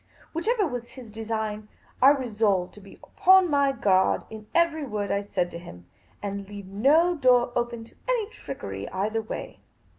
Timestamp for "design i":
1.11-2.09